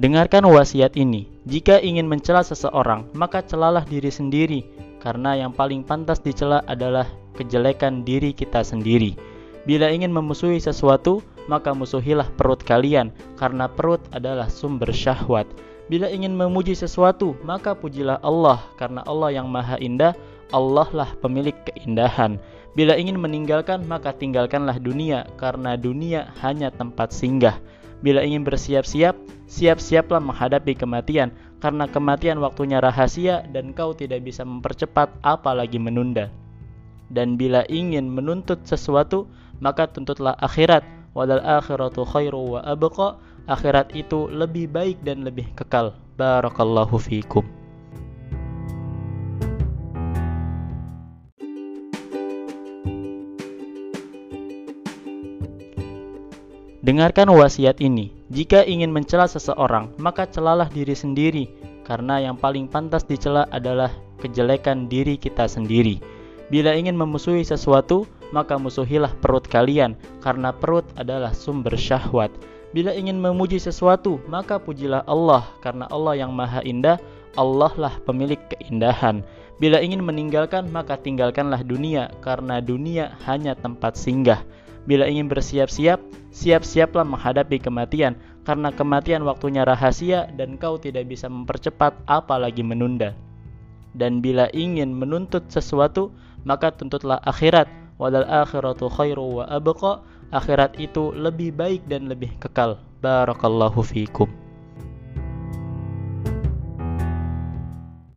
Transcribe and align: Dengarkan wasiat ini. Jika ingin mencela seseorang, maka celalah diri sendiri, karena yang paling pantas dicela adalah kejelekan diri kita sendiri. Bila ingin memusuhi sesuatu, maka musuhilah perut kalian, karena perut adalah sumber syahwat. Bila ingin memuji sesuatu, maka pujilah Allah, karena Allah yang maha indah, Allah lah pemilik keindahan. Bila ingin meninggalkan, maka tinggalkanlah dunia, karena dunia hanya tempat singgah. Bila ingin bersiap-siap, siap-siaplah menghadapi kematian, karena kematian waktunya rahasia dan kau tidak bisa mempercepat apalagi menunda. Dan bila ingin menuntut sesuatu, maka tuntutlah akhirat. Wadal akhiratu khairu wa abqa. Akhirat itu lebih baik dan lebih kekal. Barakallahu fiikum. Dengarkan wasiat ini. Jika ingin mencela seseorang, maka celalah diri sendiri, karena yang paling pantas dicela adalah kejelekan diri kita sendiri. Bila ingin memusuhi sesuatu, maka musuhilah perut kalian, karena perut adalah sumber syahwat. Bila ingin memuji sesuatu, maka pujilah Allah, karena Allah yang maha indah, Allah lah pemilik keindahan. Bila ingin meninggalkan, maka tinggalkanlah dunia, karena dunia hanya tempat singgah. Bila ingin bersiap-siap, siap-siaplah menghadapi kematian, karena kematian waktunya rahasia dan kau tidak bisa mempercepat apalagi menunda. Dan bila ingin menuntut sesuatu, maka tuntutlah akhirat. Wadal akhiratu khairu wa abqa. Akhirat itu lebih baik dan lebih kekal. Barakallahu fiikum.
Dengarkan 0.00 0.48
wasiat 0.48 0.96
ini. 0.96 1.28
Jika 1.44 1.76
ingin 1.76 2.08
mencela 2.08 2.40
seseorang, 2.40 3.04
maka 3.12 3.44
celalah 3.44 3.84
diri 3.84 4.08
sendiri, 4.08 4.64
karena 4.96 5.36
yang 5.36 5.52
paling 5.52 5.84
pantas 5.84 6.24
dicela 6.24 6.64
adalah 6.64 7.04
kejelekan 7.36 8.00
diri 8.00 8.32
kita 8.32 8.64
sendiri. 8.64 9.12
Bila 9.68 9.92
ingin 9.92 10.08
memusuhi 10.08 10.56
sesuatu, 10.56 11.20
maka 11.52 11.76
musuhilah 11.76 12.32
perut 12.40 12.64
kalian, 12.64 13.12
karena 13.36 13.68
perut 13.68 14.00
adalah 14.16 14.48
sumber 14.48 14.88
syahwat. 14.88 15.44
Bila 15.92 16.08
ingin 16.08 16.32
memuji 16.32 16.72
sesuatu, 16.72 17.36
maka 17.44 17.76
pujilah 17.76 18.24
Allah, 18.24 18.56
karena 18.80 19.04
Allah 19.04 19.36
yang 19.36 19.52
maha 19.52 19.76
indah, 19.76 20.16
Allah 20.48 20.88
lah 20.96 21.12
pemilik 21.20 21.52
keindahan. 21.76 22.40
Bila 22.72 22.96
ingin 22.96 23.20
meninggalkan, 23.20 23.84
maka 23.84 24.16
tinggalkanlah 24.16 24.80
dunia, 24.80 25.28
karena 25.36 25.76
dunia 25.76 26.32
hanya 26.40 26.72
tempat 26.72 27.12
singgah. 27.12 27.60
Bila 28.00 28.24
ingin 28.24 28.48
bersiap-siap, 28.48 29.12
siap-siaplah 29.44 30.24
menghadapi 30.24 30.72
kematian, 30.72 31.32
karena 31.60 31.84
kematian 31.84 32.40
waktunya 32.40 32.80
rahasia 32.80 33.44
dan 33.52 33.76
kau 33.76 33.92
tidak 33.92 34.24
bisa 34.24 34.40
mempercepat 34.40 35.12
apalagi 35.20 35.76
menunda. 35.76 36.32
Dan 37.12 37.36
bila 37.36 37.66
ingin 37.68 38.08
menuntut 38.08 38.64
sesuatu, 38.64 39.28
maka 39.60 39.90
tuntutlah 39.90 40.38
akhirat. 40.40 40.86
Wadal 41.12 41.42
akhiratu 41.42 42.06
khairu 42.06 42.56
wa 42.56 42.60
abqa. 42.62 43.18
Akhirat 43.50 43.92
itu 43.98 44.30
lebih 44.30 44.70
baik 44.70 45.02
dan 45.02 45.26
lebih 45.26 45.50
kekal. 45.58 45.98
Barakallahu 46.14 47.02
fiikum. 47.02 47.59
Dengarkan 56.90 57.30
wasiat 57.30 57.78
ini. 57.78 58.10
Jika 58.34 58.66
ingin 58.66 58.90
mencela 58.90 59.30
seseorang, 59.30 59.94
maka 60.02 60.26
celalah 60.26 60.66
diri 60.66 60.90
sendiri, 60.90 61.46
karena 61.86 62.18
yang 62.18 62.34
paling 62.34 62.66
pantas 62.66 63.06
dicela 63.06 63.46
adalah 63.54 63.94
kejelekan 64.18 64.90
diri 64.90 65.14
kita 65.14 65.46
sendiri. 65.46 66.02
Bila 66.50 66.74
ingin 66.74 66.98
memusuhi 66.98 67.46
sesuatu, 67.46 68.10
maka 68.34 68.58
musuhilah 68.58 69.14
perut 69.22 69.46
kalian, 69.46 69.94
karena 70.18 70.50
perut 70.50 70.82
adalah 70.98 71.30
sumber 71.30 71.78
syahwat. 71.78 72.34
Bila 72.74 72.90
ingin 72.90 73.22
memuji 73.22 73.62
sesuatu, 73.62 74.18
maka 74.26 74.58
pujilah 74.58 75.06
Allah, 75.06 75.46
karena 75.62 75.86
Allah 75.94 76.18
yang 76.18 76.34
maha 76.34 76.58
indah, 76.66 76.98
Allah 77.38 77.70
lah 77.78 77.94
pemilik 78.02 78.42
keindahan. 78.50 79.22
Bila 79.62 79.78
ingin 79.78 80.02
meninggalkan, 80.02 80.66
maka 80.74 80.98
tinggalkanlah 80.98 81.62
dunia, 81.62 82.10
karena 82.18 82.58
dunia 82.58 83.14
hanya 83.30 83.54
tempat 83.54 83.94
singgah. 83.94 84.42
Bila 84.88 85.04
ingin 85.04 85.28
bersiap-siap, 85.28 86.00
siap-siaplah 86.32 87.04
menghadapi 87.04 87.60
kematian, 87.60 88.16
karena 88.48 88.72
kematian 88.72 89.22
waktunya 89.28 89.62
rahasia 89.68 90.32
dan 90.34 90.56
kau 90.56 90.80
tidak 90.80 91.08
bisa 91.08 91.28
mempercepat 91.28 91.92
apalagi 92.08 92.64
menunda. 92.64 93.12
Dan 93.92 94.22
bila 94.22 94.48
ingin 94.54 94.94
menuntut 94.94 95.50
sesuatu, 95.50 96.14
maka 96.46 96.72
tuntutlah 96.72 97.20
akhirat. 97.26 97.68
Wadal 98.00 98.24
akhiratu 98.24 98.88
khairu 98.88 99.42
wa 99.42 99.44
abqa. 99.50 100.00
Akhirat 100.30 100.78
itu 100.78 101.10
lebih 101.12 101.52
baik 101.52 101.84
dan 101.90 102.06
lebih 102.06 102.30
kekal. 102.38 102.78
Barakallahu 103.02 103.82
fiikum. 103.82 104.30